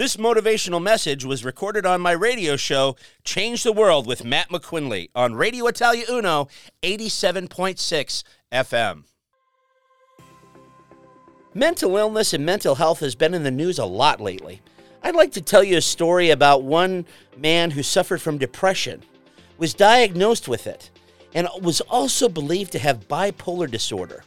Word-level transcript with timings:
This 0.00 0.16
motivational 0.16 0.82
message 0.82 1.26
was 1.26 1.44
recorded 1.44 1.84
on 1.84 2.00
my 2.00 2.12
radio 2.12 2.56
show, 2.56 2.96
Change 3.22 3.64
the 3.64 3.70
World 3.70 4.06
with 4.06 4.24
Matt 4.24 4.48
McQuinley, 4.48 5.10
on 5.14 5.34
Radio 5.34 5.66
Italia 5.66 6.06
Uno, 6.08 6.48
87.6 6.82 8.24
FM. 8.50 9.04
Mental 11.52 11.98
illness 11.98 12.32
and 12.32 12.46
mental 12.46 12.76
health 12.76 13.00
has 13.00 13.14
been 13.14 13.34
in 13.34 13.42
the 13.42 13.50
news 13.50 13.78
a 13.78 13.84
lot 13.84 14.22
lately. 14.22 14.62
I'd 15.02 15.14
like 15.14 15.32
to 15.32 15.42
tell 15.42 15.62
you 15.62 15.76
a 15.76 15.82
story 15.82 16.30
about 16.30 16.62
one 16.62 17.04
man 17.36 17.72
who 17.72 17.82
suffered 17.82 18.22
from 18.22 18.38
depression, 18.38 19.02
was 19.58 19.74
diagnosed 19.74 20.48
with 20.48 20.66
it, 20.66 20.88
and 21.34 21.46
was 21.60 21.82
also 21.82 22.26
believed 22.30 22.72
to 22.72 22.78
have 22.78 23.06
bipolar 23.06 23.70
disorder 23.70 24.24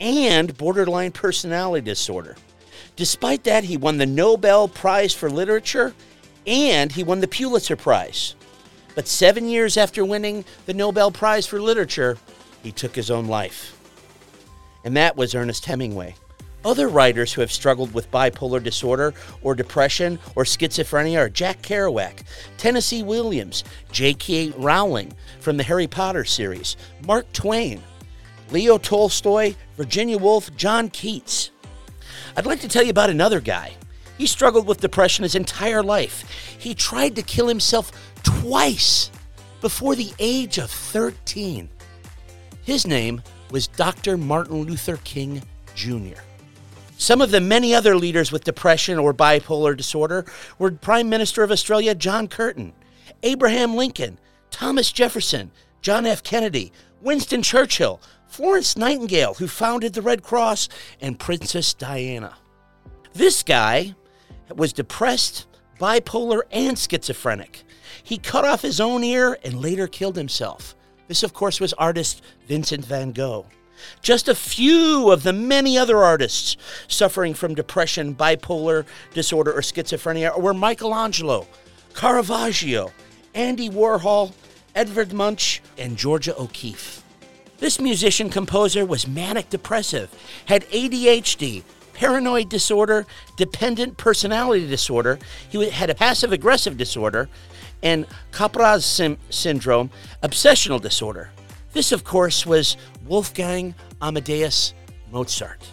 and 0.00 0.54
borderline 0.58 1.12
personality 1.12 1.82
disorder. 1.82 2.36
Despite 2.96 3.44
that, 3.44 3.64
he 3.64 3.76
won 3.76 3.98
the 3.98 4.06
Nobel 4.06 4.68
Prize 4.68 5.14
for 5.14 5.30
Literature 5.30 5.94
and 6.46 6.92
he 6.92 7.02
won 7.02 7.20
the 7.20 7.28
Pulitzer 7.28 7.76
Prize. 7.76 8.34
But 8.94 9.08
seven 9.08 9.48
years 9.48 9.76
after 9.76 10.04
winning 10.04 10.44
the 10.66 10.74
Nobel 10.74 11.10
Prize 11.10 11.46
for 11.46 11.60
Literature, 11.60 12.18
he 12.62 12.70
took 12.70 12.94
his 12.94 13.10
own 13.10 13.26
life. 13.26 13.76
And 14.84 14.96
that 14.96 15.16
was 15.16 15.34
Ernest 15.34 15.64
Hemingway. 15.64 16.14
Other 16.64 16.88
writers 16.88 17.32
who 17.32 17.42
have 17.42 17.52
struggled 17.52 17.92
with 17.92 18.10
bipolar 18.10 18.62
disorder 18.62 19.12
or 19.42 19.54
depression 19.54 20.18
or 20.34 20.44
schizophrenia 20.44 21.18
are 21.18 21.28
Jack 21.28 21.60
Kerouac, 21.60 22.22
Tennessee 22.56 23.02
Williams, 23.02 23.64
J.K. 23.92 24.54
Rowling 24.56 25.12
from 25.40 25.58
the 25.58 25.62
Harry 25.62 25.86
Potter 25.86 26.24
series, 26.24 26.76
Mark 27.06 27.30
Twain, 27.34 27.82
Leo 28.50 28.78
Tolstoy, 28.78 29.54
Virginia 29.76 30.16
Woolf, 30.16 30.54
John 30.56 30.88
Keats. 30.88 31.50
I'd 32.36 32.46
like 32.46 32.60
to 32.60 32.68
tell 32.68 32.82
you 32.82 32.90
about 32.90 33.10
another 33.10 33.40
guy. 33.40 33.72
He 34.18 34.26
struggled 34.26 34.66
with 34.66 34.80
depression 34.80 35.22
his 35.22 35.34
entire 35.34 35.82
life. 35.82 36.24
He 36.58 36.74
tried 36.74 37.16
to 37.16 37.22
kill 37.22 37.48
himself 37.48 37.92
twice 38.22 39.10
before 39.60 39.94
the 39.94 40.12
age 40.18 40.58
of 40.58 40.70
13. 40.70 41.68
His 42.64 42.86
name 42.86 43.22
was 43.50 43.66
Dr. 43.66 44.16
Martin 44.16 44.62
Luther 44.62 44.98
King 45.04 45.42
Jr. 45.74 46.20
Some 46.96 47.20
of 47.20 47.30
the 47.30 47.40
many 47.40 47.74
other 47.74 47.96
leaders 47.96 48.30
with 48.30 48.44
depression 48.44 48.98
or 48.98 49.12
bipolar 49.12 49.76
disorder 49.76 50.24
were 50.58 50.70
Prime 50.70 51.08
Minister 51.08 51.42
of 51.42 51.50
Australia 51.50 51.94
John 51.94 52.28
Curtin, 52.28 52.72
Abraham 53.22 53.74
Lincoln, 53.74 54.18
Thomas 54.50 54.92
Jefferson, 54.92 55.50
John 55.82 56.06
F. 56.06 56.22
Kennedy, 56.22 56.72
Winston 57.00 57.42
Churchill, 57.42 58.00
Florence 58.34 58.76
Nightingale, 58.76 59.34
who 59.34 59.46
founded 59.46 59.92
the 59.92 60.02
Red 60.02 60.24
Cross, 60.24 60.68
and 61.00 61.20
Princess 61.20 61.72
Diana. 61.72 62.34
This 63.12 63.44
guy 63.44 63.94
was 64.52 64.72
depressed, 64.72 65.46
bipolar, 65.78 66.40
and 66.50 66.76
schizophrenic. 66.76 67.62
He 68.02 68.18
cut 68.18 68.44
off 68.44 68.62
his 68.62 68.80
own 68.80 69.04
ear 69.04 69.38
and 69.44 69.62
later 69.62 69.86
killed 69.86 70.16
himself. 70.16 70.74
This, 71.06 71.22
of 71.22 71.32
course, 71.32 71.60
was 71.60 71.74
artist 71.74 72.22
Vincent 72.48 72.84
van 72.84 73.12
Gogh. 73.12 73.46
Just 74.02 74.26
a 74.26 74.34
few 74.34 75.12
of 75.12 75.22
the 75.22 75.32
many 75.32 75.78
other 75.78 75.98
artists 75.98 76.56
suffering 76.88 77.34
from 77.34 77.54
depression, 77.54 78.16
bipolar 78.16 78.84
disorder, 79.12 79.52
or 79.52 79.60
schizophrenia 79.60 80.36
were 80.40 80.52
Michelangelo, 80.52 81.46
Caravaggio, 81.94 82.90
Andy 83.32 83.70
Warhol, 83.70 84.32
Edvard 84.74 85.12
Munch, 85.12 85.62
and 85.78 85.96
Georgia 85.96 86.36
O'Keeffe. 86.36 87.03
This 87.58 87.80
musician 87.80 88.30
composer 88.30 88.84
was 88.84 89.06
manic 89.06 89.48
depressive, 89.48 90.10
had 90.46 90.68
ADHD, 90.70 91.62
paranoid 91.92 92.48
disorder, 92.48 93.06
dependent 93.36 93.96
personality 93.96 94.66
disorder. 94.66 95.18
He 95.48 95.70
had 95.70 95.88
a 95.88 95.94
passive 95.94 96.32
aggressive 96.32 96.76
disorder, 96.76 97.28
and 97.82 98.06
Capgras 98.32 98.82
sim- 98.82 99.18
syndrome, 99.30 99.90
obsessional 100.22 100.80
disorder. 100.80 101.30
This, 101.72 101.92
of 101.92 102.04
course, 102.04 102.44
was 102.44 102.76
Wolfgang 103.06 103.74
Amadeus 104.02 104.74
Mozart. 105.12 105.70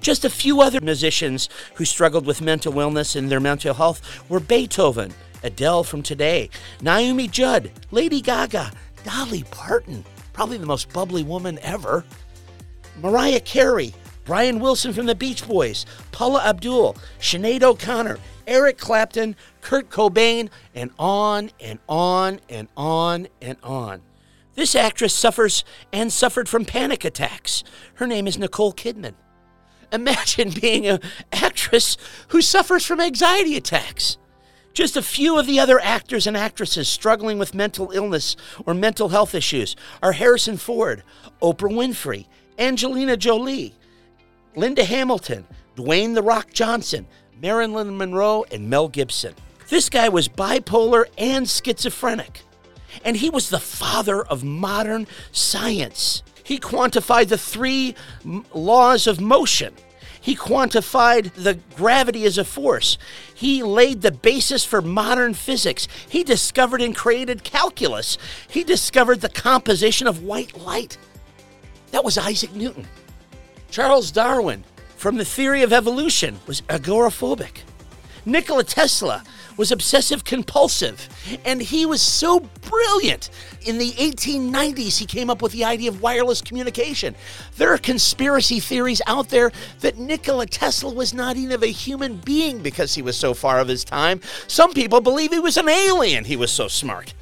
Just 0.00 0.24
a 0.24 0.30
few 0.30 0.60
other 0.60 0.80
musicians 0.80 1.48
who 1.74 1.84
struggled 1.84 2.26
with 2.26 2.42
mental 2.42 2.78
illness 2.78 3.16
and 3.16 3.30
their 3.30 3.40
mental 3.40 3.74
health 3.74 4.28
were 4.28 4.40
Beethoven, 4.40 5.14
Adele 5.42 5.84
from 5.84 6.02
today, 6.02 6.50
Naomi 6.82 7.28
Judd, 7.28 7.70
Lady 7.90 8.20
Gaga, 8.20 8.70
Dolly 9.04 9.44
Parton, 9.50 10.04
probably 10.34 10.58
the 10.58 10.66
most 10.66 10.92
bubbly 10.92 11.22
woman 11.22 11.58
ever, 11.62 12.04
Mariah 13.00 13.40
Carey, 13.40 13.94
Brian 14.24 14.58
Wilson 14.58 14.92
from 14.92 15.06
the 15.06 15.14
Beach 15.14 15.46
Boys, 15.46 15.86
Paula 16.12 16.42
Abdul, 16.44 16.96
Sinead 17.18 17.62
O'Connor, 17.62 18.18
Eric 18.46 18.76
Clapton, 18.76 19.36
Kurt 19.62 19.88
Cobain, 19.88 20.50
and 20.74 20.90
on 20.98 21.50
and 21.60 21.78
on 21.88 22.40
and 22.50 22.68
on 22.76 23.28
and 23.40 23.56
on. 23.62 24.02
This 24.54 24.74
actress 24.74 25.14
suffers 25.14 25.64
and 25.92 26.12
suffered 26.12 26.48
from 26.48 26.64
panic 26.64 27.04
attacks. 27.04 27.64
Her 27.94 28.06
name 28.06 28.26
is 28.26 28.38
Nicole 28.38 28.72
Kidman. 28.72 29.14
Imagine 29.92 30.50
being 30.60 30.86
an 30.86 31.00
actress 31.32 31.96
who 32.28 32.42
suffers 32.42 32.84
from 32.84 33.00
anxiety 33.00 33.56
attacks. 33.56 34.18
Just 34.74 34.96
a 34.96 35.02
few 35.02 35.38
of 35.38 35.46
the 35.46 35.60
other 35.60 35.80
actors 35.80 36.26
and 36.26 36.36
actresses 36.36 36.88
struggling 36.88 37.38
with 37.38 37.54
mental 37.54 37.92
illness 37.92 38.36
or 38.66 38.74
mental 38.74 39.08
health 39.08 39.34
issues 39.34 39.76
are 40.02 40.12
Harrison 40.12 40.56
Ford, 40.56 41.02
Oprah 41.40 41.72
Winfrey, 41.72 42.26
Angelina 42.58 43.16
Jolie, 43.16 43.74
Linda 44.56 44.84
Hamilton, 44.84 45.46
Dwayne 45.76 46.14
The 46.14 46.22
Rock 46.22 46.52
Johnson, 46.52 47.06
Marilyn 47.40 47.96
Monroe, 47.96 48.44
and 48.50 48.68
Mel 48.68 48.88
Gibson. 48.88 49.34
This 49.68 49.88
guy 49.88 50.08
was 50.08 50.28
bipolar 50.28 51.06
and 51.16 51.48
schizophrenic 51.48 52.42
and 53.04 53.16
he 53.16 53.30
was 53.30 53.50
the 53.50 53.58
father 53.58 54.22
of 54.22 54.44
modern 54.44 55.06
science. 55.32 56.22
He 56.42 56.58
quantified 56.58 57.28
the 57.28 57.38
three 57.38 57.94
laws 58.52 59.06
of 59.06 59.20
motion. 59.20 59.74
He 60.24 60.34
quantified 60.34 61.34
the 61.34 61.58
gravity 61.76 62.24
as 62.24 62.38
a 62.38 62.46
force. 62.46 62.96
He 63.34 63.62
laid 63.62 64.00
the 64.00 64.10
basis 64.10 64.64
for 64.64 64.80
modern 64.80 65.34
physics. 65.34 65.86
He 66.08 66.24
discovered 66.24 66.80
and 66.80 66.96
created 66.96 67.44
calculus. 67.44 68.16
He 68.48 68.64
discovered 68.64 69.20
the 69.20 69.28
composition 69.28 70.06
of 70.06 70.22
white 70.22 70.56
light. 70.56 70.96
That 71.90 72.04
was 72.04 72.16
Isaac 72.16 72.54
Newton. 72.54 72.88
Charles 73.70 74.10
Darwin, 74.10 74.64
from 74.96 75.18
the 75.18 75.26
theory 75.26 75.62
of 75.62 75.74
evolution, 75.74 76.40
was 76.46 76.62
agoraphobic. 76.62 77.58
Nikola 78.26 78.64
Tesla 78.64 79.22
was 79.56 79.70
obsessive 79.70 80.24
compulsive, 80.24 81.08
and 81.44 81.60
he 81.60 81.84
was 81.84 82.00
so 82.00 82.40
brilliant. 82.40 83.30
In 83.66 83.78
the 83.78 83.90
1890s, 83.92 84.98
he 84.98 85.06
came 85.06 85.28
up 85.28 85.42
with 85.42 85.52
the 85.52 85.64
idea 85.64 85.90
of 85.90 86.00
wireless 86.00 86.40
communication. 86.40 87.14
There 87.56 87.72
are 87.72 87.78
conspiracy 87.78 88.60
theories 88.60 89.02
out 89.06 89.28
there 89.28 89.52
that 89.80 89.98
Nikola 89.98 90.46
Tesla 90.46 90.92
was 90.92 91.12
not 91.12 91.36
even 91.36 91.62
a 91.62 91.66
human 91.66 92.16
being 92.16 92.60
because 92.60 92.94
he 92.94 93.02
was 93.02 93.16
so 93.16 93.34
far 93.34 93.60
of 93.60 93.68
his 93.68 93.84
time. 93.84 94.20
Some 94.48 94.72
people 94.72 95.00
believe 95.00 95.32
he 95.32 95.38
was 95.38 95.56
an 95.56 95.68
alien, 95.68 96.24
he 96.24 96.36
was 96.36 96.50
so 96.50 96.66
smart. 96.66 97.12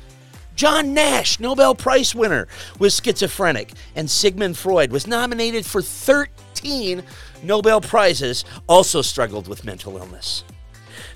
John 0.54 0.94
Nash, 0.94 1.40
Nobel 1.40 1.74
Prize 1.74 2.14
winner, 2.14 2.46
was 2.78 3.00
schizophrenic, 3.02 3.72
and 3.96 4.08
Sigmund 4.08 4.56
Freud 4.56 4.92
was 4.92 5.06
nominated 5.06 5.66
for 5.66 5.82
13 5.82 7.02
Nobel 7.42 7.80
Prizes, 7.80 8.44
also 8.68 9.02
struggled 9.02 9.48
with 9.48 9.64
mental 9.64 9.96
illness. 9.96 10.44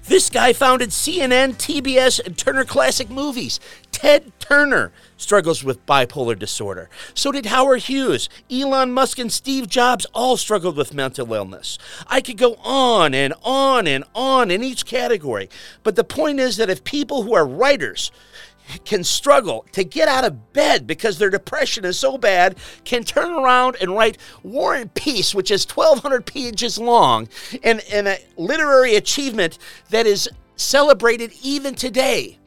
This 0.04 0.30
guy 0.30 0.52
founded 0.52 0.90
CNN, 0.90 1.54
TBS, 1.54 2.24
and 2.24 2.36
Turner 2.36 2.64
Classic 2.64 3.10
Movies. 3.10 3.60
Ted 3.90 4.30
Turner 4.38 4.92
struggles 5.16 5.64
with 5.64 5.84
bipolar 5.86 6.38
disorder. 6.38 6.90
So 7.14 7.32
did 7.32 7.46
Howard 7.46 7.84
Hughes. 7.84 8.28
Elon 8.50 8.92
Musk 8.92 9.18
and 9.18 9.32
Steve 9.32 9.68
Jobs 9.68 10.06
all 10.14 10.36
struggled 10.36 10.76
with 10.76 10.92
mental 10.92 11.32
illness. 11.32 11.78
I 12.06 12.20
could 12.20 12.36
go 12.36 12.56
on 12.56 13.14
and 13.14 13.32
on 13.42 13.86
and 13.86 14.04
on 14.14 14.50
in 14.50 14.62
each 14.62 14.84
category. 14.84 15.48
But 15.82 15.96
the 15.96 16.04
point 16.04 16.40
is 16.40 16.56
that 16.58 16.70
if 16.70 16.84
people 16.84 17.22
who 17.22 17.34
are 17.34 17.46
writers, 17.46 18.10
can 18.84 19.04
struggle 19.04 19.66
to 19.72 19.84
get 19.84 20.08
out 20.08 20.24
of 20.24 20.52
bed 20.52 20.86
because 20.86 21.18
their 21.18 21.30
depression 21.30 21.84
is 21.84 21.98
so 21.98 22.18
bad 22.18 22.56
can 22.84 23.04
turn 23.04 23.32
around 23.32 23.76
and 23.80 23.94
write 23.94 24.18
War 24.42 24.74
and 24.74 24.92
Peace, 24.94 25.34
which 25.34 25.50
is 25.50 25.66
1,200 25.66 26.26
pages 26.26 26.78
long, 26.78 27.28
and, 27.62 27.80
and 27.92 28.08
a 28.08 28.18
literary 28.36 28.96
achievement 28.96 29.58
that 29.90 30.06
is 30.06 30.28
celebrated 30.56 31.32
even 31.42 31.74
today. 31.74 32.38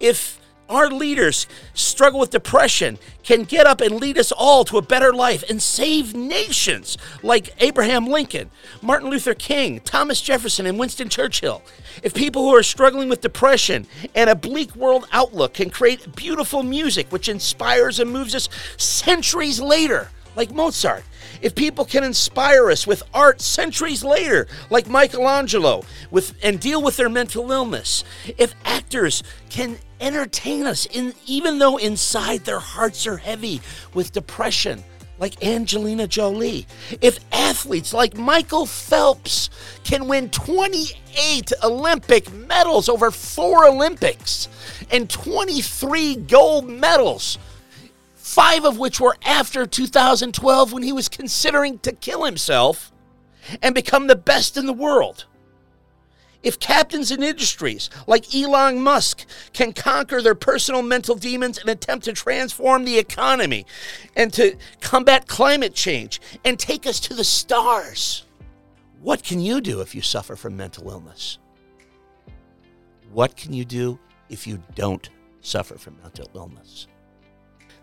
If 0.00 0.38
our 0.72 0.88
leaders 0.90 1.46
struggle 1.74 2.18
with 2.18 2.30
depression 2.30 2.98
can 3.22 3.44
get 3.44 3.66
up 3.66 3.80
and 3.80 4.00
lead 4.00 4.18
us 4.18 4.32
all 4.32 4.64
to 4.64 4.78
a 4.78 4.82
better 4.82 5.12
life 5.12 5.44
and 5.48 5.62
save 5.62 6.14
nations 6.14 6.98
like 7.22 7.54
Abraham 7.58 8.06
Lincoln, 8.06 8.50
Martin 8.80 9.10
Luther 9.10 9.34
King, 9.34 9.80
Thomas 9.80 10.20
Jefferson, 10.20 10.66
and 10.66 10.78
Winston 10.78 11.08
Churchill. 11.08 11.62
If 12.02 12.14
people 12.14 12.42
who 12.42 12.56
are 12.56 12.62
struggling 12.62 13.08
with 13.08 13.20
depression 13.20 13.86
and 14.14 14.28
a 14.30 14.34
bleak 14.34 14.74
world 14.74 15.06
outlook 15.12 15.54
can 15.54 15.70
create 15.70 16.16
beautiful 16.16 16.62
music 16.62 17.12
which 17.12 17.28
inspires 17.28 18.00
and 18.00 18.10
moves 18.10 18.34
us 18.34 18.48
centuries 18.76 19.60
later, 19.60 20.08
like 20.36 20.50
Mozart, 20.50 21.04
if 21.40 21.54
people 21.54 21.84
can 21.84 22.04
inspire 22.04 22.70
us 22.70 22.86
with 22.86 23.02
art 23.12 23.40
centuries 23.40 24.02
later, 24.02 24.46
like 24.70 24.88
Michelangelo, 24.88 25.84
with 26.10 26.34
and 26.42 26.58
deal 26.58 26.82
with 26.82 26.96
their 26.96 27.08
mental 27.08 27.50
illness, 27.52 28.04
if 28.38 28.54
actors 28.64 29.22
can 29.50 29.76
entertain 30.00 30.66
us 30.66 30.86
in 30.86 31.14
even 31.26 31.58
though 31.58 31.76
inside 31.76 32.44
their 32.44 32.58
hearts 32.58 33.06
are 33.06 33.16
heavy 33.16 33.60
with 33.94 34.12
depression, 34.12 34.82
like 35.18 35.44
Angelina 35.44 36.06
Jolie, 36.08 36.66
if 37.00 37.20
athletes 37.32 37.94
like 37.94 38.16
Michael 38.16 38.66
Phelps 38.66 39.50
can 39.84 40.08
win 40.08 40.30
28 40.30 41.52
Olympic 41.62 42.32
medals 42.32 42.88
over 42.88 43.10
four 43.10 43.66
Olympics 43.66 44.48
and 44.90 45.08
23 45.08 46.16
gold 46.16 46.68
medals 46.68 47.38
five 48.22 48.64
of 48.64 48.78
which 48.78 49.00
were 49.00 49.16
after 49.24 49.66
2012 49.66 50.72
when 50.72 50.84
he 50.84 50.92
was 50.92 51.08
considering 51.08 51.80
to 51.80 51.92
kill 51.92 52.24
himself 52.24 52.92
and 53.60 53.74
become 53.74 54.06
the 54.06 54.16
best 54.16 54.56
in 54.56 54.66
the 54.66 54.72
world. 54.72 55.26
If 56.44 56.60
captains 56.60 57.10
in 57.10 57.22
industries 57.22 57.90
like 58.06 58.32
Elon 58.34 58.80
Musk 58.80 59.26
can 59.52 59.72
conquer 59.72 60.22
their 60.22 60.36
personal 60.36 60.82
mental 60.82 61.16
demons 61.16 61.58
and 61.58 61.68
attempt 61.68 62.04
to 62.04 62.12
transform 62.12 62.84
the 62.84 62.98
economy 62.98 63.66
and 64.16 64.32
to 64.34 64.56
combat 64.80 65.26
climate 65.26 65.74
change 65.74 66.20
and 66.44 66.58
take 66.58 66.86
us 66.86 67.00
to 67.00 67.14
the 67.14 67.24
stars, 67.24 68.24
what 69.00 69.24
can 69.24 69.40
you 69.40 69.60
do 69.60 69.80
if 69.80 69.96
you 69.96 70.00
suffer 70.00 70.36
from 70.36 70.56
mental 70.56 70.88
illness? 70.90 71.38
What 73.12 73.36
can 73.36 73.52
you 73.52 73.64
do 73.64 73.98
if 74.28 74.46
you 74.46 74.62
don't 74.76 75.10
suffer 75.40 75.76
from 75.76 75.98
mental 76.02 76.30
illness? 76.34 76.86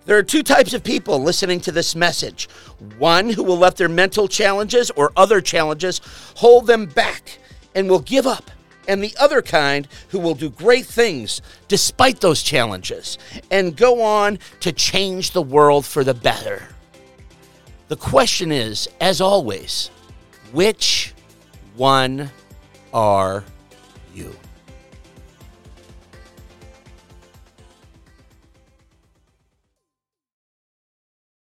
There 0.05 0.17
are 0.17 0.23
two 0.23 0.43
types 0.43 0.73
of 0.73 0.83
people 0.83 1.21
listening 1.21 1.59
to 1.61 1.71
this 1.71 1.95
message 1.95 2.49
one 2.97 3.29
who 3.29 3.43
will 3.43 3.57
let 3.57 3.75
their 3.75 3.89
mental 3.89 4.27
challenges 4.27 4.89
or 4.91 5.11
other 5.15 5.41
challenges 5.41 6.01
hold 6.35 6.67
them 6.67 6.85
back 6.85 7.37
and 7.75 7.89
will 7.89 7.99
give 7.99 8.25
up, 8.25 8.49
and 8.87 9.03
the 9.03 9.15
other 9.19 9.41
kind 9.41 9.87
who 10.09 10.19
will 10.19 10.33
do 10.33 10.49
great 10.49 10.85
things 10.85 11.41
despite 11.67 12.21
those 12.21 12.41
challenges 12.41 13.17
and 13.51 13.77
go 13.77 14.01
on 14.01 14.39
to 14.61 14.71
change 14.71 15.31
the 15.31 15.41
world 15.41 15.85
for 15.85 16.03
the 16.03 16.13
better. 16.13 16.63
The 17.89 17.97
question 17.97 18.51
is, 18.51 18.87
as 19.01 19.21
always, 19.21 19.91
which 20.51 21.13
one 21.75 22.31
are 22.93 23.43
you? 24.13 24.35